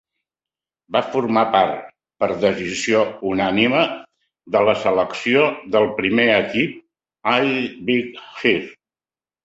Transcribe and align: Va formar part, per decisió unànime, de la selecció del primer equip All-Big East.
Va 0.95 1.01
formar 1.15 1.43
part, 1.55 1.91
per 2.23 2.29
decisió 2.47 3.03
unànime, 3.33 3.85
de 4.57 4.65
la 4.71 4.77
selecció 4.87 5.47
del 5.77 5.89
primer 6.03 6.29
equip 6.41 6.79
All-Big 7.37 8.23
East. 8.27 8.79